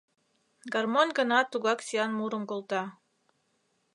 [0.73, 2.83] Гармонь гына тугак сӱан мурым колта.